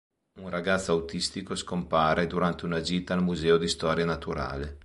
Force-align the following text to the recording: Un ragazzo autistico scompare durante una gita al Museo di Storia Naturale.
Un 0.39 0.49
ragazzo 0.49 0.93
autistico 0.93 1.53
scompare 1.53 2.25
durante 2.25 2.65
una 2.65 2.81
gita 2.81 3.13
al 3.13 3.21
Museo 3.21 3.57
di 3.59 3.67
Storia 3.67 4.03
Naturale. 4.03 4.79